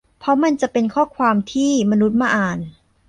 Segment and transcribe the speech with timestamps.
[0.19, 2.59] เพราะมันจะเป็นข้อความที่มนุษย์มาอ่าน